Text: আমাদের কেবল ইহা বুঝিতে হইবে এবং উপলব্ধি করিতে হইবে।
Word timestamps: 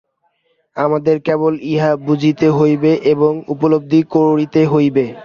আমাদের 0.77 1.15
কেবল 1.27 1.53
ইহা 1.71 1.91
বুঝিতে 2.07 2.47
হইবে 2.57 2.91
এবং 3.13 3.31
উপলব্ধি 3.53 4.01
করিতে 4.13 4.61
হইবে। 4.65 5.05